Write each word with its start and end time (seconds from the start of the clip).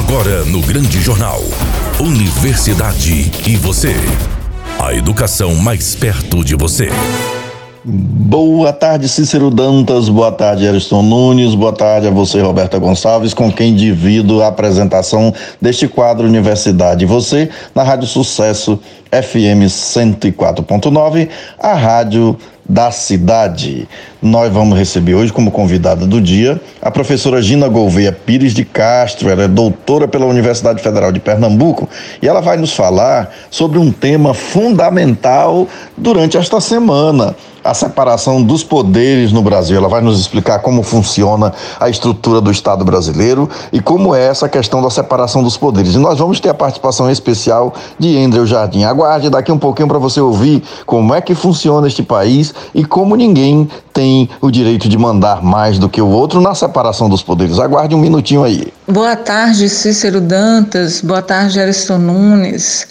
Agora 0.00 0.46
no 0.46 0.62
Grande 0.62 0.98
Jornal. 0.98 1.42
Universidade 2.00 3.30
e 3.46 3.54
você. 3.56 3.94
A 4.78 4.94
educação 4.94 5.54
mais 5.54 5.94
perto 5.94 6.42
de 6.42 6.56
você. 6.56 6.88
Boa 7.84 8.72
tarde, 8.72 9.06
Cícero 9.10 9.50
Dantas. 9.50 10.08
Boa 10.08 10.32
tarde, 10.32 10.66
Ariston 10.66 11.02
Nunes. 11.02 11.54
Boa 11.54 11.72
tarde 11.72 12.08
a 12.08 12.10
você, 12.10 12.40
Roberta 12.40 12.78
Gonçalves, 12.78 13.34
com 13.34 13.52
quem 13.52 13.74
divido 13.74 14.42
a 14.42 14.46
apresentação 14.46 15.34
deste 15.60 15.86
quadro 15.86 16.26
Universidade. 16.26 17.04
Você, 17.04 17.50
na 17.74 17.82
Rádio 17.82 18.08
Sucesso 18.08 18.80
FM 19.10 19.68
104.9, 19.68 21.28
a 21.58 21.74
rádio 21.74 22.38
da 22.70 22.92
cidade. 22.92 23.88
Nós 24.22 24.52
vamos 24.52 24.78
receber 24.78 25.16
hoje 25.16 25.32
como 25.32 25.50
convidada 25.50 26.06
do 26.06 26.20
dia 26.20 26.60
a 26.80 26.90
professora 26.90 27.42
Gina 27.42 27.68
Gouveia 27.68 28.12
Pires 28.12 28.54
de 28.54 28.64
Castro, 28.64 29.28
ela 29.28 29.42
é 29.42 29.48
doutora 29.48 30.06
pela 30.06 30.24
Universidade 30.24 30.80
Federal 30.80 31.10
de 31.10 31.18
Pernambuco 31.18 31.88
e 32.22 32.28
ela 32.28 32.40
vai 32.40 32.56
nos 32.56 32.72
falar 32.72 33.34
sobre 33.50 33.78
um 33.78 33.90
tema 33.90 34.32
fundamental 34.32 35.66
durante 35.96 36.36
esta 36.36 36.60
semana, 36.60 37.34
a 37.62 37.74
separação 37.74 38.42
dos 38.42 38.64
poderes 38.64 39.32
no 39.32 39.42
Brasil. 39.42 39.76
Ela 39.76 39.88
vai 39.88 40.00
nos 40.00 40.18
explicar 40.18 40.60
como 40.60 40.82
funciona 40.82 41.52
a 41.78 41.88
estrutura 41.88 42.40
do 42.40 42.50
Estado 42.50 42.84
brasileiro 42.84 43.48
e 43.72 43.80
como 43.80 44.14
é 44.14 44.26
essa 44.26 44.48
questão 44.48 44.82
da 44.82 44.90
separação 44.90 45.42
dos 45.42 45.56
poderes. 45.56 45.94
E 45.94 45.98
nós 45.98 46.18
vamos 46.18 46.40
ter 46.40 46.48
a 46.48 46.54
participação 46.54 47.10
especial 47.10 47.74
de 47.98 48.16
Andrew 48.18 48.46
Jardim. 48.46 48.84
Aguarde 48.84 49.30
daqui 49.30 49.52
um 49.52 49.58
pouquinho 49.58 49.88
para 49.88 49.98
você 49.98 50.20
ouvir 50.20 50.62
como 50.86 51.14
é 51.14 51.20
que 51.20 51.34
funciona 51.34 51.86
este 51.86 52.02
país 52.02 52.54
e 52.74 52.84
como 52.84 53.16
ninguém 53.16 53.68
tem 53.92 54.28
o 54.40 54.50
direito 54.50 54.88
de 54.88 54.96
mandar 54.96 55.42
mais 55.42 55.78
do 55.78 55.88
que 55.88 56.00
o 56.00 56.08
outro 56.08 56.40
na 56.40 56.54
separação 56.54 57.08
dos 57.08 57.22
poderes. 57.22 57.58
Aguarde 57.58 57.94
um 57.94 57.98
minutinho 57.98 58.44
aí. 58.44 58.72
Boa 58.88 59.16
tarde, 59.16 59.68
Cícero 59.68 60.20
Dantas. 60.20 61.00
Boa 61.00 61.22
tarde, 61.22 61.60
Ariston 61.60 61.98
Nunes. 61.98 62.86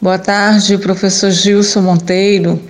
Boa 0.00 0.18
tarde, 0.18 0.76
professor 0.78 1.30
Gilson 1.30 1.80
Monteiro. 1.80 2.60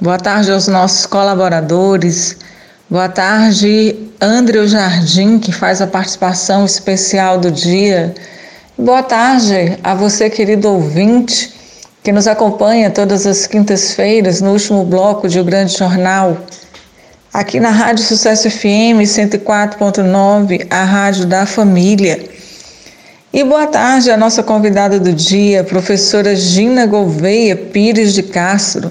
Boa 0.00 0.18
tarde 0.18 0.50
aos 0.50 0.66
nossos 0.66 1.06
colaboradores. 1.06 2.36
Boa 2.90 3.08
tarde, 3.08 4.10
André 4.20 4.66
Jardim, 4.66 5.38
que 5.38 5.52
faz 5.52 5.80
a 5.80 5.86
participação 5.86 6.64
especial 6.64 7.38
do 7.38 7.48
dia. 7.48 8.12
Boa 8.76 9.04
tarde 9.04 9.78
a 9.84 9.94
você, 9.94 10.28
querido 10.28 10.68
ouvinte, 10.68 11.54
que 12.02 12.10
nos 12.10 12.26
acompanha 12.26 12.90
todas 12.90 13.24
as 13.24 13.46
quintas-feiras 13.46 14.40
no 14.40 14.50
último 14.50 14.84
bloco 14.84 15.28
de 15.28 15.38
O 15.38 15.44
Grande 15.44 15.78
Jornal. 15.78 16.38
Aqui 17.32 17.60
na 17.60 17.70
Rádio 17.70 18.02
Sucesso 18.02 18.50
FM 18.50 18.98
104.9, 19.06 20.66
a 20.70 20.82
rádio 20.82 21.24
da 21.24 21.46
família. 21.46 22.20
E 23.32 23.44
boa 23.44 23.68
tarde 23.68 24.10
à 24.10 24.16
nossa 24.16 24.42
convidada 24.42 24.98
do 24.98 25.12
dia, 25.12 25.62
professora 25.62 26.34
Gina 26.34 26.84
Gouveia 26.84 27.54
Pires 27.54 28.12
de 28.12 28.24
Castro. 28.24 28.90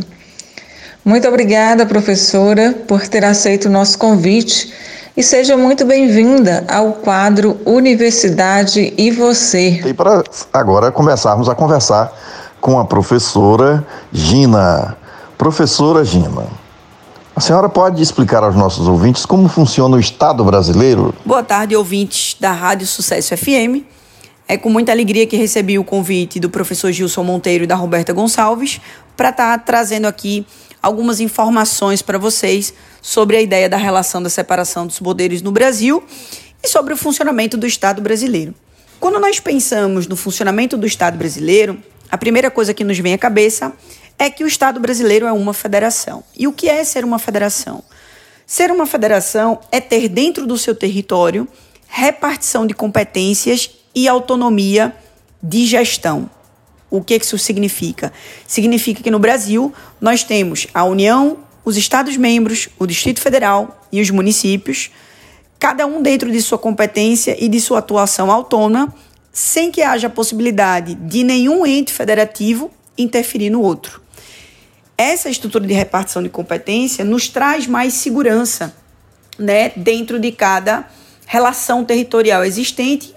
Muito 1.06 1.28
obrigada, 1.28 1.86
professora, 1.86 2.74
por 2.88 3.06
ter 3.10 3.26
aceito 3.26 3.66
o 3.66 3.70
nosso 3.70 3.98
convite 3.98 4.74
e 5.18 5.22
seja 5.22 5.58
muito 5.58 5.84
bem-vinda 5.84 6.66
ao 6.66 6.94
quadro 6.94 7.60
Universidade 7.66 8.94
e 8.98 9.12
Você. 9.12 9.82
E 9.86 9.94
para 9.94 10.24
agora 10.54 10.94
começarmos 10.94 11.50
a 11.50 11.56
conversar 11.56 12.10
com 12.62 12.80
a 12.80 12.86
professora 12.86 13.86
Gina. 14.14 14.96
Professora 15.38 16.06
Gina, 16.06 16.48
a 17.36 17.42
senhora 17.42 17.68
pode 17.68 18.02
explicar 18.02 18.42
aos 18.42 18.56
nossos 18.56 18.88
ouvintes 18.88 19.26
como 19.26 19.50
funciona 19.50 19.98
o 19.98 20.00
Estado 20.00 20.42
brasileiro? 20.46 21.14
Boa 21.26 21.44
tarde, 21.44 21.76
ouvintes 21.76 22.38
da 22.40 22.54
Rádio 22.54 22.88
Sucesso 22.88 23.36
FM. 23.36 23.84
É 24.48 24.58
com 24.58 24.70
muita 24.70 24.94
alegria 24.94 25.28
que 25.28 25.36
recebi 25.36 25.78
o 25.78 25.84
convite 25.84 26.40
do 26.40 26.50
professor 26.50 26.94
Gilson 26.94 27.24
Monteiro 27.24 27.66
e 27.66 27.68
da 27.68 27.76
Roberta 27.76 28.14
Gonçalves 28.14 28.80
para 29.18 29.30
estar 29.30 29.58
tá 29.58 29.64
trazendo 29.66 30.06
aqui 30.06 30.46
algumas 30.84 31.22
informações 31.22 32.02
para 32.02 32.18
vocês 32.18 32.74
sobre 33.02 33.38
a 33.38 33.42
ideia 33.42 33.70
da 33.70 33.78
relação 33.78 34.22
da 34.22 34.30
separação 34.30 34.86
dos 34.86 35.00
poderes 35.00 35.42
no 35.42 35.50
Brasil 35.50 36.04
e 36.62 36.68
sobre 36.68 36.94
o 36.94 36.98
funcionamento 36.98 37.56
do 37.56 37.66
Estado 37.66 38.02
brasileiro. 38.02 38.54
Quando 39.00 39.18
nós 39.20 39.40
pensamos 39.40 40.08
no 40.08 40.18
funcionamento 40.18 40.78
do 40.78 40.86
Estado 40.86 41.18
brasileiro, 41.18 41.82
a 42.12 42.18
primeira 42.18 42.52
coisa 42.52 42.74
que 42.74 42.84
nos 42.84 43.00
vem 43.00 43.14
à 43.14 43.18
cabeça 43.18 43.72
é 44.20 44.30
que 44.30 44.44
o 44.44 44.48
Estado 44.48 44.80
brasileiro 44.80 45.26
é 45.26 45.32
uma 45.32 45.54
federação. 45.54 46.22
E 46.38 46.48
o 46.48 46.54
que 46.54 46.70
é 46.70 46.84
ser 46.84 47.06
uma 47.06 47.18
federação? 47.18 47.82
Ser 48.46 48.70
uma 48.70 48.86
federação 48.86 49.60
é 49.72 49.80
ter 49.80 50.10
dentro 50.10 50.46
do 50.46 50.58
seu 50.58 50.76
território 50.76 51.48
repartição 51.88 52.68
de 52.68 52.74
competências 52.74 53.70
e 53.96 54.08
autonomia 54.08 54.94
de 55.42 55.66
gestão. 55.66 56.30
O 56.94 57.04
que 57.04 57.16
isso 57.16 57.40
significa? 57.40 58.14
Significa 58.46 59.02
que 59.02 59.10
no 59.10 59.18
Brasil 59.18 59.74
nós 60.00 60.24
temos 60.24 60.68
a 60.76 60.84
União, 60.84 61.40
os 61.66 61.76
Estados-membros, 61.76 62.70
o 62.78 62.86
Distrito 62.86 63.20
Federal 63.20 63.84
e 63.92 64.00
os 64.00 64.12
municípios, 64.12 64.92
cada 65.58 65.88
um 65.88 66.04
dentro 66.04 66.32
de 66.32 66.40
sua 66.40 66.60
competência 66.60 67.36
e 67.44 67.50
de 67.50 67.60
sua 67.60 67.80
atuação 67.80 68.30
autônoma, 68.30 68.94
sem 69.32 69.72
que 69.72 69.82
haja 69.82 70.08
possibilidade 70.08 70.94
de 70.94 71.24
nenhum 71.24 71.66
ente 71.66 71.92
federativo 71.92 72.70
interferir 72.96 73.50
no 73.50 73.64
outro. 73.64 74.00
Essa 74.96 75.32
estrutura 75.32 75.66
de 75.66 75.74
repartição 75.74 76.22
de 76.22 76.30
competência 76.30 77.04
nos 77.04 77.28
traz 77.28 77.66
mais 77.66 77.96
segurança 77.96 78.72
né, 79.40 79.72
dentro 79.76 80.20
de 80.20 80.32
cada 80.32 80.88
relação 81.26 81.84
territorial 81.84 82.46
existente 82.46 83.16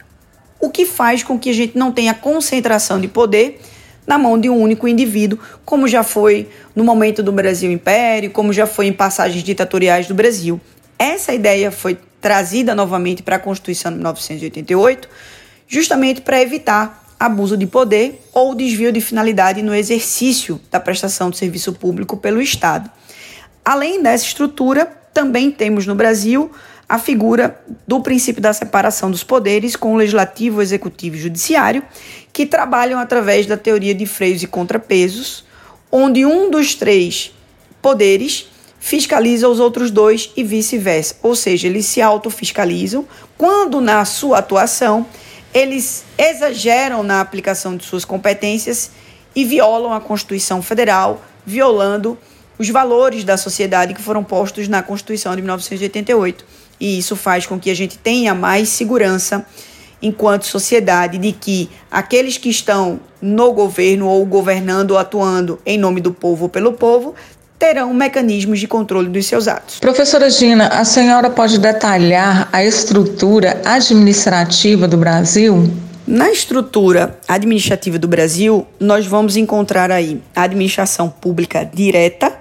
o 0.61 0.71
que 0.71 0.87
faz 0.87 1.23
com 1.23 1.39
que 1.39 1.51
a 1.51 1.53
gente 1.53 1.77
não 1.77 1.93
tenha 1.93 2.15
concentração 2.15 3.01
de 3.01 3.09
poder 3.09 3.61
na 4.07 4.17
mão 4.17 4.39
de 4.39 4.49
um 4.49 4.61
único 4.61 4.87
indivíduo, 4.87 5.39
como 5.65 5.89
já 5.89 6.03
foi 6.03 6.49
no 6.75 6.85
momento 6.85 7.23
do 7.23 7.33
Brasil 7.33 7.71
Império, 7.71 8.31
como 8.31 8.53
já 8.53 8.67
foi 8.67 8.87
em 8.87 8.93
passagens 8.93 9.43
ditatoriais 9.43 10.07
do 10.07 10.15
Brasil. 10.15 10.61
Essa 10.99 11.35
ideia 11.35 11.71
foi 11.71 11.99
trazida 12.21 12.75
novamente 12.75 13.23
para 13.23 13.37
a 13.37 13.39
Constituição 13.39 13.91
de 13.91 13.99
1988, 13.99 15.09
justamente 15.67 16.21
para 16.21 16.41
evitar 16.41 17.05
abuso 17.19 17.57
de 17.57 17.67
poder 17.67 18.21
ou 18.33 18.55
desvio 18.55 18.93
de 18.93 19.01
finalidade 19.01 19.63
no 19.63 19.75
exercício 19.75 20.61
da 20.71 20.79
prestação 20.79 21.31
de 21.31 21.37
serviço 21.37 21.73
público 21.73 22.17
pelo 22.17 22.41
Estado. 22.41 22.91
Além 23.65 24.03
dessa 24.03 24.25
estrutura, 24.25 24.87
também 25.13 25.51
temos 25.51 25.87
no 25.87 25.95
Brasil 25.95 26.51
a 26.89 26.99
figura 26.99 27.61
do 27.87 28.01
princípio 28.01 28.41
da 28.41 28.53
separação 28.53 29.11
dos 29.11 29.25
poderes 29.25 29.75
com 29.75 29.95
o 29.95 29.97
legislativo, 29.97 30.63
executivo 30.63 31.17
e 31.17 31.21
judiciário, 31.21 31.83
que 32.33 32.47
trabalham 32.47 32.99
através 32.99 33.47
da 33.47 33.57
teoria 33.57 33.95
de 33.95 34.07
freios 34.07 34.43
e 34.43 34.47
contrapesos, 34.47 35.45
onde 35.91 36.25
um 36.25 36.51
dos 36.51 36.75
três 36.75 37.35
poderes 37.83 38.49
fiscaliza 38.79 39.49
os 39.49 39.59
outros 39.59 39.91
dois 39.91 40.31
e 40.37 40.45
vice-versa, 40.45 41.17
ou 41.23 41.35
seja, 41.35 41.67
eles 41.67 41.87
se 41.87 42.01
autofiscalizam. 42.01 43.05
Quando 43.37 43.81
na 43.81 44.05
sua 44.05 44.39
atuação 44.39 45.07
eles 45.53 46.05
exageram 46.17 47.03
na 47.03 47.21
aplicação 47.21 47.77
de 47.77 47.85
suas 47.85 48.05
competências 48.05 48.91
e 49.35 49.45
violam 49.45 49.93
a 49.93 50.01
Constituição 50.01 50.63
Federal, 50.63 51.25
violando 51.45 52.17
os 52.59 52.69
valores 52.71 53.25
da 53.25 53.37
sociedade 53.37 53.93
que 53.93 54.01
foram 54.01 54.23
postos 54.23 54.69
na 54.69 54.83
Constituição 54.83 55.35
de 55.35 55.43
1988 55.43 56.45
e 56.81 56.99
isso 56.99 57.17
faz 57.17 57.47
com 57.47 57.59
que 57.59 57.71
a 57.71 57.75
gente 57.75 57.99
tenha 57.99 58.35
mais 58.35 58.69
segurança 58.69 59.45
enquanto 60.03 60.45
sociedade 60.45 61.19
de 61.19 61.33
que 61.33 61.71
aqueles 61.91 62.37
que 62.37 62.49
estão 62.49 63.01
no 63.21 63.53
governo 63.53 64.07
ou 64.07 64.25
governando 64.27 64.93
ou 64.93 64.99
atuando 64.99 65.59
em 65.65 65.79
nome 65.79 66.01
do 66.01 66.13
povo 66.13 66.45
ou 66.45 66.49
pelo 66.49 66.73
povo 66.73 67.15
terão 67.59 67.93
mecanismos 67.95 68.61
de 68.61 68.69
controle 68.69 69.09
dos 69.09 69.27
seus 69.27 69.49
atos. 69.49 69.79
Professora 69.79 70.29
Gina, 70.29 70.69
a 70.69 70.85
senhora 70.85 71.31
pode 71.31 71.59
detalhar 71.59 72.49
a 72.53 72.63
estrutura 72.63 73.61
administrativa 73.65 74.87
do 74.87 74.97
Brasil? 74.97 75.71
Na 76.07 76.31
estrutura 76.31 77.19
administrativa 77.27 77.99
do 77.99 78.07
Brasil, 78.07 78.65
nós 78.79 79.07
vamos 79.07 79.37
encontrar 79.37 79.91
aí 79.91 80.23
a 80.37 80.43
administração 80.43 81.09
pública 81.09 81.69
direta, 81.73 82.33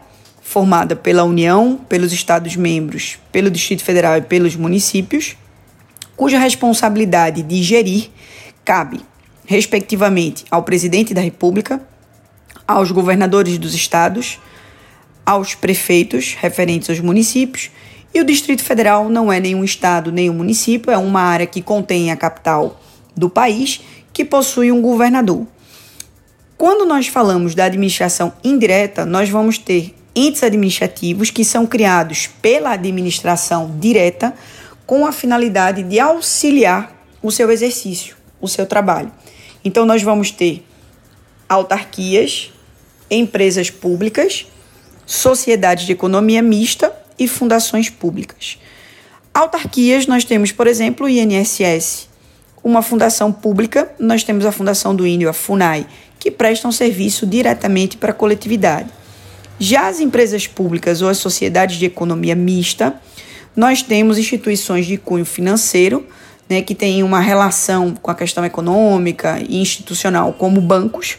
formada 0.56 0.96
pela 0.96 1.26
União, 1.26 1.78
pelos 1.90 2.14
Estados-membros, 2.14 3.20
pelo 3.30 3.52
Distrito 3.52 3.84
Federal 3.84 4.16
e 4.16 4.22
pelos 4.22 4.56
municípios, 4.56 5.36
cuja 6.16 6.40
responsabilidade 6.40 7.44
de 7.44 7.62
gerir 7.62 8.10
cabe, 8.64 9.02
respectivamente, 9.46 10.46
ao 10.50 10.64
Presidente 10.64 11.14
da 11.14 11.20
República, 11.20 11.82
aos 12.66 12.90
governadores 12.90 13.58
dos 13.58 13.76
estados, 13.76 14.40
aos 15.26 15.56
prefeitos 15.56 16.38
referentes 16.40 16.90
aos 16.90 17.02
municípios, 17.02 17.70
e 18.14 18.22
o 18.22 18.24
Distrito 18.24 18.64
Federal 18.64 19.10
não 19.10 19.30
é 19.30 19.42
nenhum 19.42 19.62
estado, 19.62 20.10
nem 20.10 20.30
um 20.30 20.36
município, 20.36 20.90
é 20.90 20.98
uma 20.98 21.20
área 21.20 21.46
que 21.46 21.62
contém 21.62 22.12
a 22.12 22.16
capital 22.16 22.80
do 23.14 23.30
país, 23.30 23.82
que 24.14 24.24
possui 24.24 24.72
um 24.72 24.82
governador. 24.82 25.46
Quando 26.58 26.86
nós 26.86 27.08
falamos 27.08 27.54
da 27.54 27.66
administração 27.66 28.32
indireta, 28.42 29.06
nós 29.06 29.30
vamos 29.30 29.58
ter 29.58 29.94
entes 30.16 30.44
administrativos 30.44 31.30
que 31.30 31.44
são 31.44 31.68
criados 31.68 32.28
pela 32.42 32.72
administração 32.72 33.78
direta 33.80 34.34
com 34.86 35.06
a 35.06 35.12
finalidade 35.12 35.84
de 35.84 36.00
auxiliar 36.00 36.96
o 37.22 37.32
seu 37.32 37.52
exercício, 37.52 38.16
o 38.40 38.48
seu 38.48 38.66
trabalho. 38.66 39.12
Então, 39.64 39.86
nós 39.86 40.02
vamos 40.02 40.32
ter 40.32 40.66
autarquias, 41.50 42.52
empresas 43.10 43.70
públicas, 43.70 44.46
sociedades 45.06 45.86
de 45.86 45.92
economia 45.92 46.42
mista 46.42 46.94
e 47.18 47.28
fundações 47.28 47.90
públicas. 47.90 48.60
Autarquias, 49.34 50.08
nós 50.08 50.24
temos, 50.24 50.52
por 50.52 50.68
exemplo, 50.68 51.06
o 51.06 51.10
INSS, 51.10 52.08
uma 52.64 52.82
fundação 52.82 53.32
pública, 53.32 53.92
nós 54.00 54.24
temos 54.24 54.46
a 54.46 54.52
Fundação 54.52 54.96
do 54.96 55.06
Índio, 55.06 55.30
a 55.30 55.34
FUNAI, 55.34 55.86
que 56.20 56.32
prestam 56.32 56.72
serviço 56.72 57.28
diretamente 57.28 57.98
para 57.98 58.12
a 58.12 58.14
coletividade. 58.14 58.90
Já 59.60 59.88
as 59.88 60.00
empresas 60.00 60.48
públicas 60.48 61.02
ou 61.02 61.08
as 61.08 61.18
sociedades 61.18 61.78
de 61.78 61.86
economia 61.86 62.36
mista, 62.36 62.96
nós 63.56 63.82
temos 63.82 64.18
instituições 64.18 64.86
de 64.86 64.98
cunho 64.98 65.26
financeiro, 65.26 66.06
né, 66.50 66.62
que 66.62 66.76
têm 66.76 67.02
uma 67.04 67.20
relação 67.20 67.94
com 67.94 68.12
a 68.12 68.16
questão 68.16 68.44
econômica 68.44 69.40
e 69.48 69.62
institucional, 69.62 70.34
como 70.34 70.60
bancos. 70.60 71.18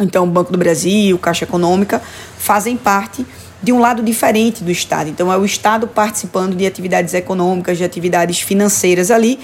Então, 0.00 0.24
o 0.24 0.26
Banco 0.26 0.50
do 0.50 0.58
Brasil, 0.58 1.18
Caixa 1.18 1.44
Econômica, 1.44 2.00
fazem 2.38 2.76
parte 2.76 3.26
de 3.62 3.72
um 3.72 3.80
lado 3.80 4.02
diferente 4.02 4.64
do 4.64 4.70
Estado. 4.70 5.10
Então, 5.10 5.32
é 5.32 5.36
o 5.36 5.44
Estado 5.44 5.86
participando 5.86 6.56
de 6.56 6.66
atividades 6.66 7.12
econômicas, 7.14 7.76
de 7.76 7.84
atividades 7.84 8.40
financeiras 8.40 9.10
ali, 9.10 9.38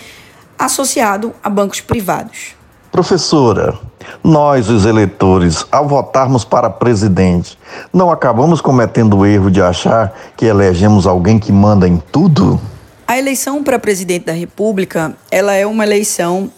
associado 0.58 1.34
a 1.42 1.50
bancos 1.50 1.80
privados. 1.80 2.54
Professora, 2.94 3.76
nós, 4.22 4.70
os 4.70 4.86
eleitores, 4.86 5.66
ao 5.72 5.88
votarmos 5.88 6.44
para 6.44 6.70
presidente, 6.70 7.58
não 7.92 8.08
acabamos 8.08 8.60
cometendo 8.60 9.18
o 9.18 9.26
erro 9.26 9.50
de 9.50 9.60
achar 9.60 10.16
que 10.36 10.44
elegemos 10.44 11.04
alguém 11.04 11.36
que 11.36 11.50
manda 11.50 11.88
em 11.88 12.00
tudo? 12.12 12.60
A 13.04 13.18
eleição 13.18 13.64
para 13.64 13.80
presidente 13.80 14.26
da 14.26 14.32
República, 14.32 15.12
ela 15.28 15.54
é 15.54 15.66
uma 15.66 15.82
eleição 15.82 16.48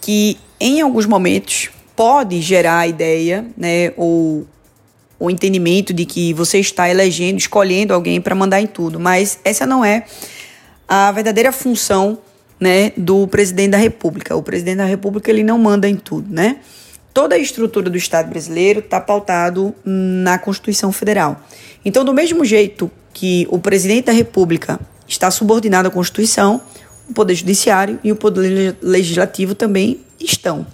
que, 0.00 0.36
em 0.58 0.80
alguns 0.80 1.06
momentos, 1.06 1.70
pode 1.94 2.40
gerar 2.40 2.78
a 2.78 2.88
ideia, 2.88 3.46
né, 3.56 3.92
ou 3.96 4.44
o 5.16 5.30
entendimento 5.30 5.94
de 5.94 6.04
que 6.04 6.34
você 6.34 6.58
está 6.58 6.90
elegendo, 6.90 7.38
escolhendo 7.38 7.94
alguém 7.94 8.20
para 8.20 8.34
mandar 8.34 8.60
em 8.60 8.66
tudo, 8.66 8.98
mas 8.98 9.38
essa 9.44 9.64
não 9.64 9.84
é 9.84 10.06
a 10.88 11.12
verdadeira 11.12 11.52
função 11.52 12.18
né, 12.58 12.92
do 12.96 13.26
presidente 13.26 13.70
da 13.70 13.78
República. 13.78 14.36
O 14.36 14.42
presidente 14.42 14.78
da 14.78 14.84
República 14.84 15.30
ele 15.30 15.42
não 15.42 15.58
manda 15.58 15.88
em 15.88 15.96
tudo, 15.96 16.32
né? 16.32 16.56
Toda 17.12 17.36
a 17.36 17.38
estrutura 17.38 17.88
do 17.88 17.96
Estado 17.96 18.28
brasileiro 18.28 18.80
está 18.80 19.00
pautado 19.00 19.72
na 19.84 20.36
Constituição 20.36 20.90
Federal. 20.90 21.40
Então, 21.84 22.04
do 22.04 22.12
mesmo 22.12 22.44
jeito 22.44 22.90
que 23.12 23.46
o 23.50 23.58
presidente 23.58 24.06
da 24.06 24.12
República 24.12 24.80
está 25.06 25.30
subordinado 25.30 25.86
à 25.86 25.90
Constituição, 25.90 26.60
o 27.08 27.14
Poder 27.14 27.34
Judiciário 27.36 28.00
e 28.02 28.10
o 28.10 28.16
Poder 28.16 28.76
Legislativo 28.82 29.54
também 29.54 30.00
estão. 30.18 30.66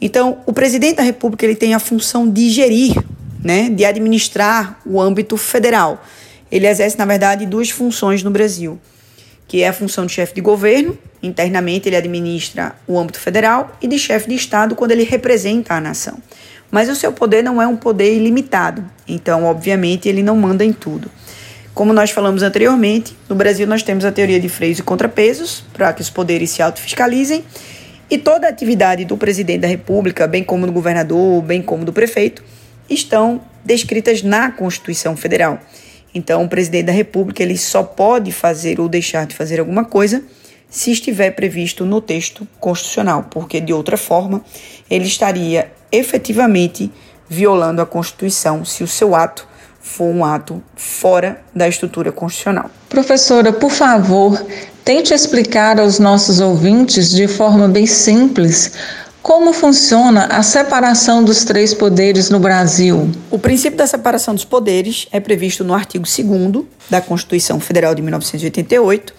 Então, 0.00 0.38
o 0.46 0.52
presidente 0.52 0.96
da 0.96 1.02
República 1.04 1.46
ele 1.46 1.54
tem 1.54 1.74
a 1.74 1.78
função 1.78 2.28
de 2.28 2.50
gerir, 2.50 2.96
né, 3.44 3.68
de 3.70 3.84
administrar 3.84 4.80
o 4.84 5.00
âmbito 5.00 5.36
federal. 5.36 6.02
Ele 6.50 6.66
exerce, 6.66 6.98
na 6.98 7.04
verdade, 7.04 7.46
duas 7.46 7.70
funções 7.70 8.22
no 8.24 8.30
Brasil 8.32 8.80
que 9.52 9.62
é 9.62 9.68
a 9.68 9.72
função 9.74 10.06
de 10.06 10.12
chefe 10.14 10.34
de 10.34 10.40
governo. 10.40 10.98
Internamente, 11.22 11.86
ele 11.86 11.94
administra 11.94 12.74
o 12.86 12.98
âmbito 12.98 13.20
federal 13.20 13.76
e 13.82 13.86
de 13.86 13.98
chefe 13.98 14.26
de 14.30 14.34
Estado 14.34 14.74
quando 14.74 14.92
ele 14.92 15.04
representa 15.04 15.74
a 15.74 15.80
nação. 15.80 16.16
Mas 16.70 16.88
o 16.88 16.96
seu 16.96 17.12
poder 17.12 17.44
não 17.44 17.60
é 17.60 17.66
um 17.66 17.76
poder 17.76 18.16
ilimitado, 18.16 18.82
então, 19.06 19.44
obviamente, 19.44 20.08
ele 20.08 20.22
não 20.22 20.36
manda 20.36 20.64
em 20.64 20.72
tudo. 20.72 21.10
Como 21.74 21.92
nós 21.92 22.10
falamos 22.10 22.42
anteriormente, 22.42 23.14
no 23.28 23.34
Brasil 23.34 23.66
nós 23.66 23.82
temos 23.82 24.06
a 24.06 24.10
teoria 24.10 24.40
de 24.40 24.48
freios 24.48 24.78
e 24.78 24.82
contrapesos 24.82 25.62
para 25.74 25.92
que 25.92 26.00
os 26.00 26.08
poderes 26.08 26.48
se 26.48 26.62
autofiscalizem 26.62 27.44
e 28.08 28.16
toda 28.16 28.46
a 28.46 28.50
atividade 28.50 29.04
do 29.04 29.18
presidente 29.18 29.60
da 29.60 29.68
República, 29.68 30.26
bem 30.26 30.42
como 30.42 30.64
do 30.64 30.72
governador, 30.72 31.42
bem 31.42 31.60
como 31.60 31.84
do 31.84 31.92
prefeito, 31.92 32.42
estão 32.88 33.42
descritas 33.62 34.22
na 34.22 34.50
Constituição 34.50 35.14
Federal. 35.14 35.60
Então, 36.14 36.44
o 36.44 36.48
presidente 36.48 36.86
da 36.86 36.92
República 36.92 37.42
ele 37.42 37.56
só 37.56 37.82
pode 37.82 38.32
fazer 38.32 38.80
ou 38.80 38.88
deixar 38.88 39.26
de 39.26 39.34
fazer 39.34 39.60
alguma 39.60 39.84
coisa 39.84 40.22
se 40.68 40.90
estiver 40.90 41.30
previsto 41.32 41.84
no 41.84 42.00
texto 42.00 42.48
constitucional, 42.58 43.26
porque 43.30 43.60
de 43.60 43.72
outra 43.72 43.96
forma 43.96 44.42
ele 44.90 45.06
estaria 45.06 45.70
efetivamente 45.90 46.90
violando 47.28 47.82
a 47.82 47.86
Constituição 47.86 48.64
se 48.64 48.82
o 48.82 48.88
seu 48.88 49.14
ato 49.14 49.46
for 49.80 50.04
um 50.04 50.24
ato 50.24 50.62
fora 50.76 51.42
da 51.54 51.68
estrutura 51.68 52.12
constitucional. 52.12 52.70
Professora, 52.88 53.52
por 53.52 53.70
favor, 53.70 54.40
tente 54.84 55.12
explicar 55.12 55.78
aos 55.78 55.98
nossos 55.98 56.40
ouvintes 56.40 57.10
de 57.10 57.26
forma 57.26 57.68
bem 57.68 57.84
simples 57.84 58.72
como 59.22 59.52
funciona 59.52 60.26
a 60.26 60.42
separação 60.42 61.22
dos 61.22 61.44
três 61.44 61.72
poderes 61.72 62.28
no 62.28 62.40
Brasil? 62.40 63.08
O 63.30 63.38
princípio 63.38 63.78
da 63.78 63.86
separação 63.86 64.34
dos 64.34 64.44
poderes 64.44 65.06
é 65.12 65.20
previsto 65.20 65.62
no 65.62 65.72
artigo 65.72 66.04
2 66.04 66.66
da 66.90 67.00
Constituição 67.00 67.60
Federal 67.60 67.94
de 67.94 68.02
1988, 68.02 69.14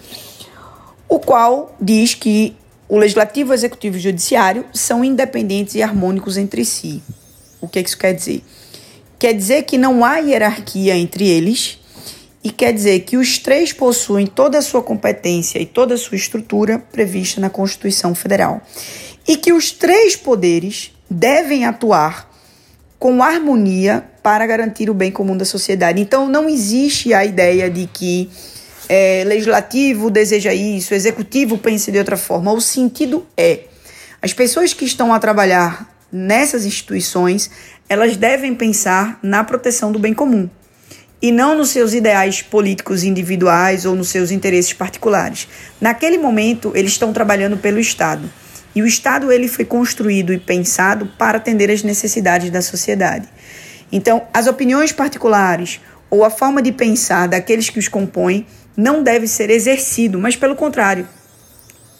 o 1.07 1.19
qual 1.19 1.73
diz 1.79 2.13
que 2.13 2.53
o 2.89 2.97
Legislativo, 2.97 3.51
o 3.51 3.53
Executivo 3.53 3.95
e 3.95 3.99
o 3.99 4.01
Judiciário 4.01 4.65
são 4.73 5.05
independentes 5.05 5.75
e 5.75 5.81
harmônicos 5.81 6.35
entre 6.35 6.65
si. 6.65 7.01
O 7.61 7.67
que 7.67 7.79
isso 7.79 7.97
quer 7.97 8.13
dizer? 8.13 8.43
Quer 9.17 9.33
dizer 9.33 9.63
que 9.63 9.77
não 9.77 10.03
há 10.03 10.17
hierarquia 10.17 10.97
entre 10.97 11.29
eles 11.29 11.79
e 12.43 12.51
quer 12.51 12.73
dizer 12.73 12.99
que 13.01 13.15
os 13.15 13.37
três 13.37 13.71
possuem 13.71 14.27
toda 14.27 14.57
a 14.57 14.61
sua 14.61 14.83
competência 14.83 15.59
e 15.59 15.65
toda 15.65 15.93
a 15.93 15.97
sua 15.97 16.17
estrutura 16.17 16.77
prevista 16.91 17.39
na 17.39 17.49
Constituição 17.49 18.13
Federal 18.13 18.61
e 19.27 19.37
que 19.37 19.53
os 19.53 19.71
três 19.71 20.15
poderes 20.15 20.91
devem 21.09 21.65
atuar 21.65 22.29
com 22.99 23.21
harmonia 23.21 24.03
para 24.21 24.47
garantir 24.47 24.89
o 24.89 24.93
bem 24.93 25.11
comum 25.11 25.35
da 25.35 25.45
sociedade. 25.45 26.01
Então, 26.01 26.29
não 26.29 26.49
existe 26.49 27.13
a 27.13 27.25
ideia 27.25 27.69
de 27.69 27.87
que 27.91 28.29
é, 28.87 29.23
legislativo 29.25 30.09
deseja 30.09 30.53
isso, 30.53 30.93
executivo 30.93 31.57
pensa 31.57 31.91
de 31.91 31.97
outra 31.97 32.17
forma. 32.17 32.51
O 32.51 32.61
sentido 32.61 33.25
é: 33.35 33.61
as 34.21 34.33
pessoas 34.33 34.73
que 34.73 34.85
estão 34.85 35.13
a 35.13 35.19
trabalhar 35.19 35.89
nessas 36.11 36.65
instituições, 36.65 37.49
elas 37.89 38.15
devem 38.15 38.53
pensar 38.55 39.19
na 39.21 39.43
proteção 39.43 39.91
do 39.91 39.99
bem 39.99 40.13
comum 40.13 40.49
e 41.21 41.31
não 41.31 41.57
nos 41.57 41.69
seus 41.69 41.93
ideais 41.93 42.41
políticos 42.41 43.03
individuais 43.03 43.85
ou 43.85 43.95
nos 43.95 44.09
seus 44.09 44.29
interesses 44.29 44.73
particulares. 44.73 45.47
Naquele 45.79 46.17
momento, 46.17 46.71
eles 46.75 46.91
estão 46.91 47.13
trabalhando 47.13 47.57
pelo 47.57 47.79
Estado. 47.79 48.29
E 48.75 48.81
o 48.81 48.87
Estado 48.87 49.31
ele 49.31 49.47
foi 49.47 49.65
construído 49.65 50.33
e 50.33 50.39
pensado 50.39 51.05
para 51.17 51.37
atender 51.37 51.69
às 51.69 51.83
necessidades 51.83 52.49
da 52.49 52.61
sociedade. 52.61 53.27
Então, 53.91 54.25
as 54.33 54.47
opiniões 54.47 54.91
particulares 54.91 55.79
ou 56.09 56.23
a 56.23 56.29
forma 56.29 56.61
de 56.61 56.71
pensar 56.71 57.27
daqueles 57.27 57.69
que 57.69 57.79
os 57.79 57.87
compõem 57.87 58.45
não 58.75 59.03
deve 59.03 59.27
ser 59.27 59.49
exercido, 59.49 60.19
mas 60.19 60.35
pelo 60.35 60.55
contrário, 60.55 61.07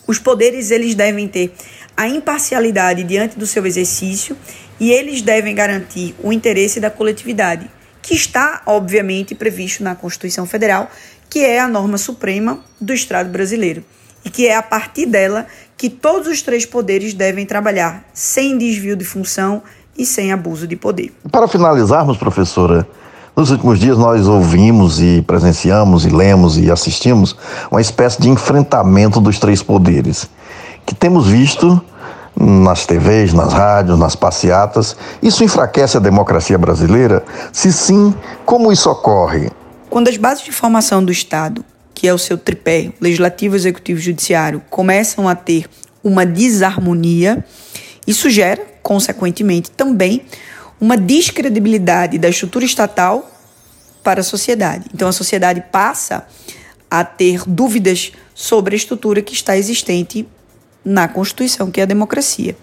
os 0.08 0.18
poderes 0.18 0.72
eles 0.72 0.96
devem 0.96 1.28
ter 1.28 1.54
a 1.96 2.08
imparcialidade 2.08 3.04
diante 3.04 3.38
do 3.38 3.46
seu 3.46 3.66
exercício 3.66 4.36
e 4.80 4.92
eles 4.92 5.22
devem 5.22 5.54
garantir 5.54 6.16
o 6.24 6.34
interesse 6.34 6.80
da 6.80 6.90
coletividade, 6.90 7.70
que 8.02 8.16
está 8.16 8.64
obviamente 8.66 9.36
previsto 9.36 9.84
na 9.84 9.96
Constituição 9.96 10.46
Federal, 10.48 10.90
que 11.30 11.40
é 11.40 11.60
a 11.60 11.68
norma 11.68 11.98
suprema 11.98 12.64
do 12.82 12.94
Estado 12.94 13.30
brasileiro 13.30 13.86
e 14.24 14.30
que 14.30 14.48
é 14.48 14.56
a 14.56 14.64
partir 14.64 15.06
dela 15.06 15.46
que 15.78 15.90
todos 15.90 16.28
os 16.28 16.42
três 16.42 16.66
poderes 16.66 17.14
devem 17.14 17.46
trabalhar 17.46 18.04
sem 18.14 18.58
desvio 18.58 18.96
de 18.96 19.04
função 19.04 19.62
e 19.98 20.06
sem 20.06 20.32
abuso 20.32 20.68
de 20.68 20.76
poder. 20.76 21.14
Para 21.32 21.48
finalizarmos, 21.48 22.18
professora, 22.18 22.88
nos 23.36 23.52
últimos 23.52 23.80
dias 23.80 23.98
nós 23.98 24.28
ouvimos 24.28 25.02
e 25.02 25.24
presenciamos 25.26 26.06
e 26.06 26.10
lemos 26.10 26.58
e 26.58 26.72
assistimos 26.72 27.36
uma 27.70 27.82
espécie 27.82 28.22
de 28.22 28.30
enfrentamento 28.30 29.20
dos 29.20 29.40
três 29.40 29.62
poderes, 29.62 30.30
que 30.86 30.96
temos 30.96 31.28
visto 31.28 31.82
nas 32.36 32.86
TVs, 32.86 33.34
nas 33.34 33.54
rádios, 33.54 33.98
nas 33.98 34.16
passeatas. 34.16 34.96
Isso 35.22 35.44
enfraquece 35.44 35.98
a 35.98 36.00
democracia 36.00 36.58
brasileira? 36.58 37.24
Se 37.52 37.72
sim, 37.72 38.14
como 38.46 38.72
isso 38.72 38.90
ocorre? 38.90 39.52
Quando 39.90 40.08
as 40.08 40.18
bases 40.18 40.44
de 40.44 40.52
formação 40.52 41.04
do 41.04 41.12
Estado 41.12 41.64
que 42.04 42.08
é 42.10 42.14
o 42.14 42.18
seu 42.18 42.38
tripé, 42.38 42.92
legislativo, 43.00 43.56
executivo 43.56 43.98
e 43.98 44.04
judiciário, 44.04 44.62
começam 44.70 45.30
a 45.30 45.36
ter 45.36 45.70
uma 46.04 46.26
desarmonia, 46.26 47.46
isso 48.06 48.30
gera, 48.30 48.62
consequentemente, 48.82 49.72
também 49.72 50.24
uma 50.82 50.98
descredibilidade 50.98 52.18
da 52.18 52.28
estrutura 52.28 52.66
estatal 52.66 53.32
para 54.04 54.20
a 54.20 54.24
sociedade. 54.24 54.84
Então, 54.94 55.08
a 55.08 55.14
sociedade 55.14 55.64
passa 55.72 56.28
a 56.92 57.06
ter 57.06 57.44
dúvidas 57.48 58.12
sobre 58.36 58.76
a 58.76 58.78
estrutura 58.78 59.22
que 59.22 59.34
está 59.34 59.58
existente 59.58 60.28
na 60.84 61.08
Constituição, 61.08 61.72
que 61.72 61.80
é 61.80 61.84
a 61.84 61.88
democracia. 61.88 62.54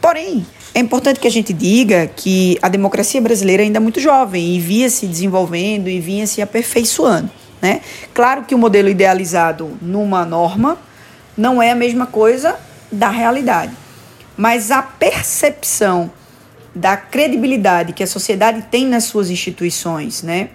Porém, 0.00 0.44
é 0.74 0.80
importante 0.80 1.20
que 1.20 1.28
a 1.28 1.30
gente 1.30 1.52
diga 1.52 2.08
que 2.08 2.58
a 2.60 2.68
democracia 2.68 3.20
brasileira 3.20 3.62
ainda 3.62 3.76
é 3.76 3.80
muito 3.80 4.00
jovem 4.00 4.56
e 4.56 4.58
via 4.58 4.90
se 4.90 5.06
desenvolvendo 5.06 5.88
e 5.88 6.00
vinha 6.00 6.26
se 6.26 6.42
aperfeiçoando. 6.42 7.45
Né? 7.60 7.80
Claro 8.12 8.44
que 8.44 8.54
o 8.54 8.58
modelo 8.58 8.88
idealizado 8.88 9.78
numa 9.80 10.24
norma 10.24 10.78
não 11.36 11.62
é 11.62 11.70
a 11.70 11.74
mesma 11.74 12.06
coisa 12.06 12.56
da 12.92 13.08
realidade. 13.08 13.72
mas 14.36 14.70
a 14.70 14.82
percepção 14.82 16.10
da 16.74 16.96
credibilidade 16.96 17.94
que 17.94 18.02
a 18.02 18.06
sociedade 18.06 18.62
tem 18.70 18.86
nas 18.86 19.04
suas 19.04 19.30
instituições, 19.30 20.22
né? 20.22 20.50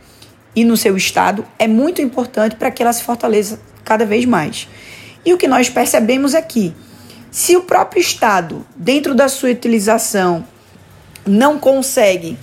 E 0.55 0.63
no 0.63 0.77
seu 0.77 0.96
estado 0.96 1.46
é 1.58 1.67
muito 1.67 2.01
importante 2.01 2.55
para 2.55 2.70
que 2.70 2.84
ela 2.84 2.93
se 2.93 3.01
fortaleça 3.01 3.60
cada 3.84 4.05
vez 4.05 4.25
mais. 4.25 4.67
E 5.25 5.34
o 5.34 5.38
que 5.38 5.48
nós 5.48 5.70
percebemos 5.70 6.36
é 6.36 6.41
que 6.41 6.75
se 7.31 7.55
o 7.58 7.62
próprio 7.62 8.01
estado, 8.01 8.65
dentro 8.75 9.15
da 9.15 9.27
sua 9.27 9.50
utilização, 9.50 10.46
não 11.25 11.58
consegue 11.58 12.38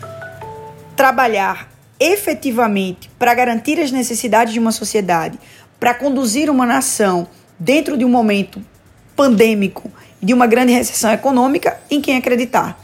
trabalhar 0.96 1.67
efetivamente 2.00 3.10
para 3.18 3.34
garantir 3.34 3.80
as 3.80 3.90
necessidades 3.90 4.52
de 4.52 4.60
uma 4.60 4.72
sociedade, 4.72 5.38
para 5.78 5.94
conduzir 5.94 6.50
uma 6.50 6.66
nação 6.66 7.28
dentro 7.58 7.96
de 7.96 8.04
um 8.04 8.08
momento 8.08 8.62
pandêmico, 9.16 9.90
de 10.22 10.32
uma 10.32 10.46
grande 10.46 10.72
recessão 10.72 11.12
econômica, 11.12 11.80
em 11.90 12.00
quem 12.00 12.16
acreditar. 12.16 12.80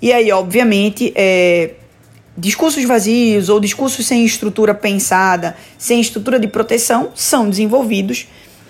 E 0.00 0.12
aí, 0.12 0.30
obviamente, 0.30 1.12
é, 1.16 1.72
discursos 2.36 2.84
vazios 2.84 3.48
ou 3.48 3.58
discursos 3.58 4.06
sem 4.06 4.24
estrutura 4.24 4.74
pensada, 4.74 5.56
sem 5.78 6.00
estrutura 6.00 6.38
de 6.38 6.46
proteção, 6.46 7.10
são 7.14 7.48
desenvolvidos 7.48 8.28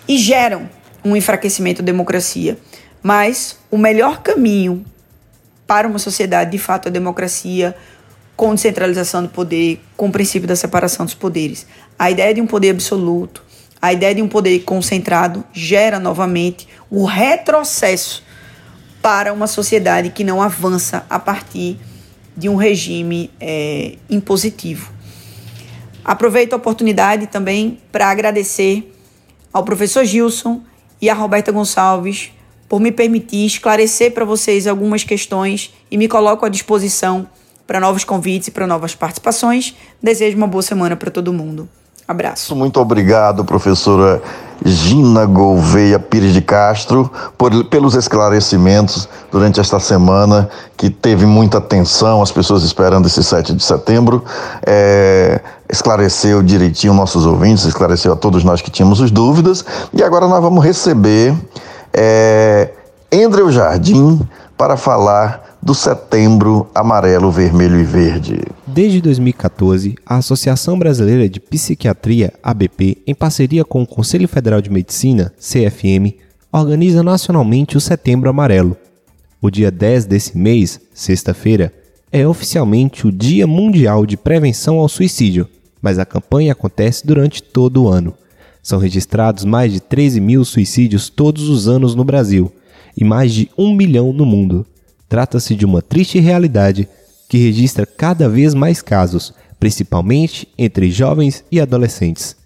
e 0.09 0.17
geram 0.17 0.69
um 1.05 1.17
enfraquecimento 1.17 1.83
da 1.83 1.87
democracia. 1.87 2.57
Mas 3.03 3.59
o 3.71 3.77
melhor 3.77 4.23
caminho 4.23 4.85
para 5.67 5.89
uma 5.89 5.99
sociedade, 5.99 6.53
de 6.53 6.59
fato, 6.59 6.87
é 6.87 6.89
a 6.89 6.93
democracia, 6.93 7.77
com 8.37 8.55
descentralização 8.55 9.23
do 9.23 9.31
poder, 9.31 9.81
com 9.97 10.09
o 10.09 10.13
princípio 10.13 10.47
da 10.47 10.55
separação 10.55 11.07
dos 11.07 11.15
poderes. 11.15 11.67
A 11.99 12.11
ideia 12.11 12.35
de 12.35 12.41
um 12.41 12.47
poder 12.47 12.71
absoluto, 12.71 13.43
a 13.81 13.93
ideia 13.93 14.15
de 14.15 14.23
um 14.23 14.29
poder 14.29 14.59
concentrado 14.61 15.43
gera 15.53 15.99
novamente 15.99 16.69
o 16.91 17.05
retrocesso 17.05 18.23
para 19.01 19.33
uma 19.33 19.47
sociedade 19.47 20.11
que 20.11 20.23
não 20.23 20.43
avança 20.43 21.07
a 21.09 21.19
partir 21.19 21.79
de 22.37 22.49
um 22.49 22.57
regime 22.57 23.31
é, 23.41 23.97
impositivo. 24.11 24.93
Aproveito 26.05 26.53
a 26.53 26.57
oportunidade 26.57 27.27
também 27.29 27.79
para 27.91 28.09
agradecer 28.09 28.93
ao 29.53 29.65
professor 29.65 30.05
Gilson 30.05 30.63
e 31.01 31.09
à 31.09 31.15
Roberta 31.15 31.51
Gonçalves 31.51 32.31
por 32.69 32.81
me 32.81 32.93
permitir 32.93 33.47
esclarecer 33.47 34.13
para 34.13 34.25
vocês 34.25 34.67
algumas 34.67 35.05
questões 35.05 35.73
e 35.91 35.97
me 35.97 36.09
coloco 36.09 36.45
à 36.45 36.49
disposição 36.49 37.29
para 37.67 37.81
novos 37.81 38.05
convites 38.05 38.49
e 38.49 38.51
para 38.51 38.67
novas 38.67 38.95
participações. 38.95 39.75
Desejo 40.03 40.37
uma 40.37 40.47
boa 40.47 40.63
semana 40.63 40.97
para 40.97 41.11
todo 41.11 41.33
mundo. 41.33 41.69
Abraço. 42.09 42.55
Muito 42.55 42.81
obrigado, 42.81 43.45
professora 43.45 44.23
Gina 44.65 45.27
Gouveia 45.27 45.99
Pires 45.99 46.33
de 46.33 46.41
Castro, 46.41 47.11
por, 47.37 47.65
pelos 47.65 47.95
esclarecimentos 47.95 49.09
durante 49.31 49.59
esta 49.59 49.81
semana, 49.81 50.49
que 50.77 50.89
teve 50.89 51.27
muita 51.27 51.59
atenção, 51.59 52.23
as 52.23 52.31
pessoas 52.31 52.63
esperando 52.63 53.07
esse 53.07 53.25
7 53.25 53.53
de 53.53 53.63
setembro. 53.63 54.25
É, 54.65 55.41
esclareceu 55.69 56.45
direitinho 56.45 56.95
nossos 56.95 57.27
ouvintes, 57.27 57.65
esclareceu 57.65 58.13
a 58.13 58.17
todos 58.17 58.45
nós 58.45 58.63
que 58.63 58.71
tínhamos 58.71 59.03
as 59.03 59.11
dúvidas. 59.11 59.65
E 59.93 60.03
agora 60.03 60.29
nós 60.29 60.41
vamos 60.41 60.65
receber 60.65 61.35
é, 61.93 62.71
Andrew 63.13 63.51
Jardim 63.51 64.21
para 64.57 64.77
falar 64.77 65.46
do 65.63 65.75
Setembro 65.75 66.69
Amarelo, 66.75 67.31
Vermelho 67.31 67.79
e 67.81 67.85
Verde. 67.85 68.41
Desde 68.67 69.01
2014, 69.01 69.95
a 70.05 70.17
Associação 70.17 70.79
Brasileira 70.79 71.29
de 71.29 71.41
Psiquiatria, 71.41 72.33
ABP, 72.43 72.99
em 73.07 73.15
parceria 73.15 73.65
com 73.65 73.83
o 73.83 73.87
Conselho 73.87 74.29
Federal 74.29 74.61
de 74.61 74.71
Medicina, 74.71 75.33
CFM, 75.39 76.15
organiza 76.53 77.03
nacionalmente 77.03 77.77
o 77.77 77.81
Setembro 77.81 78.31
Amarelo. 78.31 78.77
O 79.41 79.51
dia 79.51 79.71
10 79.71 80.07
desse 80.07 80.37
mês, 80.37 80.81
sexta-feira, 80.95 81.73
é 82.11 82.27
oficialmente 82.27 83.07
o 83.07 83.13
Dia 83.13 83.47
Mundial 83.47 84.07
de 84.07 84.17
Prevenção 84.17 84.79
ao 84.79 84.89
Suicídio, 84.89 85.49
mas 85.83 85.99
a 85.99 86.07
campanha 86.07 86.53
acontece 86.53 87.07
durante 87.07 87.43
todo 87.43 87.85
o 87.85 87.89
ano. 87.89 88.15
São 88.63 88.79
registrados 88.79 89.45
mais 89.45 89.73
de 89.73 89.81
13 89.81 90.21
mil 90.21 90.45
suicídios 90.45 91.09
todos 91.09 91.49
os 91.49 91.69
anos 91.69 91.95
no 91.95 92.05
Brasil 92.05 92.51
e 92.97 93.05
mais 93.05 93.33
de 93.33 93.51
um 93.57 93.75
milhão 93.75 94.13
no 94.13 94.25
mundo. 94.25 94.67
Trata-se 95.09 95.55
de 95.55 95.65
uma 95.65 95.81
triste 95.81 96.19
realidade 96.19 96.89
que 97.29 97.39
registra 97.39 97.87
cada 97.87 98.29
vez 98.29 98.55
mais 98.55 98.83
casos, 98.83 99.33
principalmente 99.59 100.49
entre 100.59 100.91
jovens 100.91 101.45
e 101.51 101.61
adolescentes. 101.61 102.37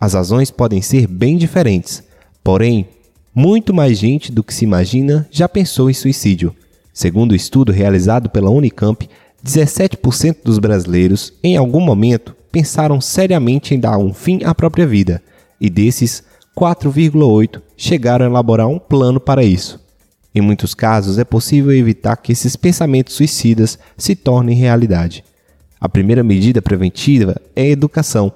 As 0.00 0.14
razões 0.14 0.50
podem 0.50 0.82
ser 0.82 1.06
bem 1.06 1.36
diferentes, 1.36 2.02
porém, 2.42 2.88
muito 3.34 3.74
mais 3.74 3.98
gente 3.98 4.30
do 4.30 4.44
que 4.44 4.54
se 4.54 4.64
imagina 4.64 5.26
já 5.30 5.48
pensou 5.48 5.90
em 5.90 5.94
suicídio. 5.94 6.54
Segundo 6.92 7.32
o 7.32 7.34
um 7.34 7.36
estudo 7.36 7.72
realizado 7.72 8.30
pela 8.30 8.50
Unicamp, 8.50 9.08
17% 9.44 10.36
dos 10.44 10.58
brasileiros, 10.58 11.32
em 11.42 11.56
algum 11.56 11.80
momento, 11.80 12.34
pensaram 12.50 13.00
seriamente 13.00 13.74
em 13.74 13.80
dar 13.80 13.98
um 13.98 14.14
fim 14.14 14.44
à 14.44 14.54
própria 14.54 14.86
vida, 14.86 15.20
e 15.60 15.68
desses, 15.68 16.22
4,8% 16.56 17.60
chegaram 17.76 18.24
a 18.24 18.28
elaborar 18.28 18.68
um 18.68 18.78
plano 18.78 19.18
para 19.18 19.42
isso. 19.42 19.83
Em 20.34 20.40
muitos 20.40 20.74
casos, 20.74 21.18
é 21.18 21.24
possível 21.24 21.72
evitar 21.72 22.16
que 22.16 22.32
esses 22.32 22.56
pensamentos 22.56 23.14
suicidas 23.14 23.78
se 23.96 24.16
tornem 24.16 24.56
realidade. 24.56 25.24
A 25.80 25.88
primeira 25.88 26.24
medida 26.24 26.60
preventiva 26.60 27.36
é 27.54 27.62
a 27.62 27.66
educação. 27.66 28.32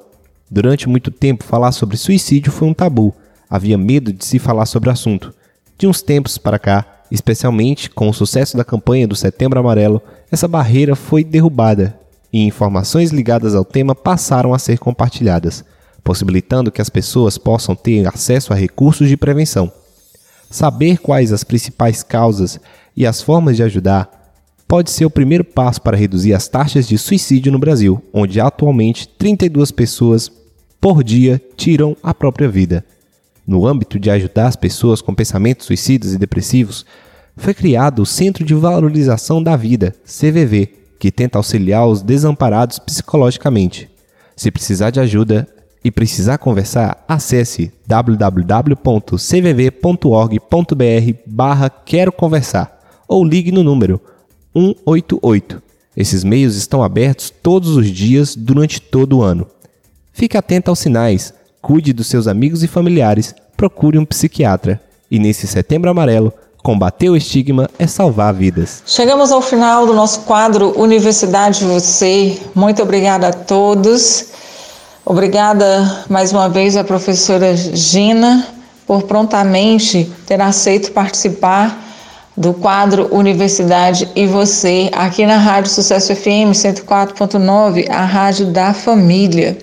Durante 0.50 0.88
muito 0.88 1.10
tempo, 1.10 1.42
falar 1.42 1.72
sobre 1.72 1.96
suicídio 1.96 2.52
foi 2.52 2.68
um 2.68 2.74
tabu. 2.74 3.14
Havia 3.50 3.76
medo 3.76 4.12
de 4.12 4.24
se 4.24 4.38
falar 4.38 4.66
sobre 4.66 4.88
o 4.88 4.92
assunto. 4.92 5.34
De 5.76 5.86
uns 5.86 6.00
tempos 6.00 6.38
para 6.38 6.58
cá, 6.58 6.86
especialmente 7.10 7.90
com 7.90 8.08
o 8.08 8.14
sucesso 8.14 8.56
da 8.56 8.64
campanha 8.64 9.08
do 9.08 9.16
Setembro 9.16 9.58
Amarelo, 9.58 10.00
essa 10.30 10.46
barreira 10.46 10.94
foi 10.94 11.24
derrubada 11.24 11.98
e 12.32 12.44
informações 12.44 13.10
ligadas 13.10 13.54
ao 13.54 13.64
tema 13.64 13.94
passaram 13.94 14.52
a 14.52 14.58
ser 14.58 14.78
compartilhadas, 14.78 15.64
possibilitando 16.04 16.70
que 16.70 16.82
as 16.82 16.90
pessoas 16.90 17.38
possam 17.38 17.74
ter 17.74 18.06
acesso 18.06 18.52
a 18.52 18.56
recursos 18.56 19.08
de 19.08 19.16
prevenção. 19.16 19.72
Saber 20.50 20.98
quais 20.98 21.32
as 21.32 21.44
principais 21.44 22.02
causas 22.02 22.58
e 22.96 23.06
as 23.06 23.20
formas 23.20 23.56
de 23.56 23.62
ajudar 23.62 24.10
pode 24.66 24.90
ser 24.90 25.04
o 25.04 25.10
primeiro 25.10 25.44
passo 25.44 25.80
para 25.80 25.96
reduzir 25.96 26.34
as 26.34 26.46
taxas 26.46 26.86
de 26.86 26.98
suicídio 26.98 27.50
no 27.50 27.58
Brasil, 27.58 28.02
onde 28.12 28.40
atualmente 28.40 29.08
32 29.08 29.70
pessoas 29.70 30.30
por 30.80 31.02
dia 31.02 31.40
tiram 31.56 31.96
a 32.02 32.12
própria 32.12 32.48
vida. 32.48 32.84
No 33.46 33.66
âmbito 33.66 33.98
de 33.98 34.10
ajudar 34.10 34.46
as 34.46 34.56
pessoas 34.56 35.00
com 35.00 35.14
pensamentos 35.14 35.66
suicidas 35.66 36.12
e 36.12 36.18
depressivos, 36.18 36.84
foi 37.34 37.54
criado 37.54 38.02
o 38.02 38.06
Centro 38.06 38.44
de 38.44 38.52
Valorização 38.52 39.42
da 39.42 39.56
Vida, 39.56 39.94
CVV, 40.04 40.68
que 40.98 41.10
tenta 41.10 41.38
auxiliar 41.38 41.86
os 41.86 42.02
desamparados 42.02 42.78
psicologicamente. 42.78 43.88
Se 44.36 44.50
precisar 44.50 44.90
de 44.90 45.00
ajuda, 45.00 45.48
e 45.84 45.90
precisar 45.90 46.38
conversar, 46.38 47.04
acesse 47.06 47.72
www.cvv.org.br 47.86 49.18
barra 51.26 51.70
Quero 51.70 52.12
Conversar 52.12 52.78
ou 53.06 53.24
ligue 53.24 53.50
no 53.50 53.62
número 53.62 54.00
188. 54.54 55.62
Esses 55.96 56.22
meios 56.22 56.56
estão 56.56 56.82
abertos 56.82 57.30
todos 57.30 57.76
os 57.76 57.90
dias 57.90 58.36
durante 58.36 58.80
todo 58.80 59.18
o 59.18 59.22
ano. 59.22 59.46
Fique 60.12 60.36
atento 60.36 60.70
aos 60.70 60.78
sinais, 60.78 61.32
cuide 61.60 61.92
dos 61.92 62.06
seus 62.06 62.26
amigos 62.26 62.62
e 62.62 62.68
familiares, 62.68 63.34
procure 63.56 63.98
um 63.98 64.04
psiquiatra. 64.04 64.80
E 65.10 65.18
nesse 65.18 65.46
setembro 65.46 65.90
amarelo, 65.90 66.32
combater 66.62 67.08
o 67.08 67.16
estigma 67.16 67.68
é 67.78 67.86
salvar 67.86 68.34
vidas. 68.34 68.82
Chegamos 68.86 69.32
ao 69.32 69.40
final 69.40 69.86
do 69.86 69.94
nosso 69.94 70.20
quadro 70.20 70.78
Universidade 70.78 71.64
Você. 71.64 72.38
Muito 72.54 72.82
obrigada 72.82 73.28
a 73.28 73.32
todos. 73.32 74.26
Obrigada 75.10 76.04
mais 76.06 76.34
uma 76.34 76.50
vez 76.50 76.76
à 76.76 76.84
professora 76.84 77.56
Gina 77.56 78.46
por 78.86 79.04
prontamente 79.04 80.12
ter 80.26 80.38
aceito 80.38 80.92
participar 80.92 81.82
do 82.36 82.52
quadro 82.52 83.08
Universidade 83.10 84.06
e 84.14 84.26
Você, 84.26 84.90
aqui 84.92 85.24
na 85.24 85.38
Rádio 85.38 85.70
Sucesso 85.70 86.14
FM 86.14 86.52
104.9, 86.52 87.88
a 87.88 88.04
rádio 88.04 88.52
da 88.52 88.74
família. 88.74 89.56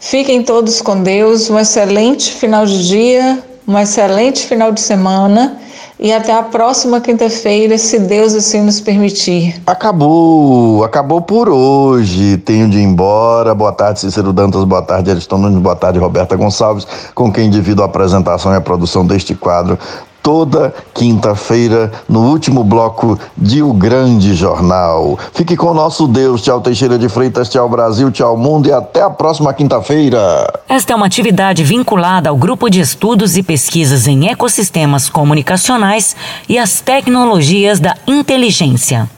Fiquem 0.00 0.42
todos 0.42 0.80
com 0.80 1.02
Deus, 1.02 1.50
um 1.50 1.58
excelente 1.58 2.32
final 2.32 2.64
de 2.64 2.88
dia, 2.88 3.44
um 3.68 3.78
excelente 3.78 4.46
final 4.46 4.72
de 4.72 4.80
semana 4.80 5.60
e 5.98 6.12
até 6.12 6.32
a 6.32 6.42
próxima 6.42 7.00
quinta-feira, 7.00 7.78
se 7.78 7.98
Deus 7.98 8.34
assim 8.34 8.62
nos 8.62 8.80
permitir. 8.80 9.62
Acabou, 9.66 10.82
acabou 10.82 11.22
por 11.22 11.48
hoje. 11.48 12.36
Tenho 12.38 12.68
de 12.68 12.78
ir 12.78 12.82
embora. 12.82 13.54
Boa 13.54 13.72
tarde, 13.72 14.00
Cícero 14.00 14.32
Dantas. 14.32 14.64
Boa 14.64 14.82
tarde, 14.82 15.10
Ariston 15.10 15.38
Nunes. 15.38 15.58
Boa 15.58 15.76
tarde, 15.76 15.98
Roberta 15.98 16.36
Gonçalves, 16.36 16.86
com 17.14 17.32
quem 17.32 17.48
divido 17.48 17.82
a 17.82 17.86
apresentação 17.86 18.52
e 18.52 18.56
a 18.56 18.60
produção 18.60 19.06
deste 19.06 19.34
quadro 19.34 19.78
toda 20.24 20.74
quinta-feira 20.94 21.92
no 22.08 22.30
último 22.30 22.64
bloco 22.64 23.18
de 23.36 23.62
O 23.62 23.74
Grande 23.74 24.34
Jornal. 24.34 25.18
Fique 25.34 25.54
com 25.54 25.66
o 25.66 25.74
nosso 25.74 26.08
Deus. 26.08 26.40
Tchau, 26.40 26.62
Teixeira 26.62 26.98
de 26.98 27.10
Freitas. 27.10 27.50
Tchau, 27.50 27.68
Brasil. 27.68 28.10
Tchau, 28.10 28.34
mundo. 28.34 28.66
E 28.66 28.72
até 28.72 29.02
a 29.02 29.10
próxima 29.10 29.52
quinta-feira. 29.52 30.50
Esta 30.66 30.94
é 30.94 30.96
uma 30.96 31.04
atividade 31.04 31.62
vinculada 31.62 32.30
ao 32.30 32.38
Grupo 32.38 32.70
de 32.70 32.80
Estudos 32.80 33.36
e 33.36 33.42
Pesquisas 33.42 34.08
em 34.08 34.28
Ecossistemas 34.28 35.10
Comunicacionais 35.10 36.16
e 36.48 36.58
as 36.58 36.80
Tecnologias 36.80 37.78
da 37.78 37.94
Inteligência. 38.06 39.10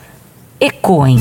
ECOEM. 0.59 1.21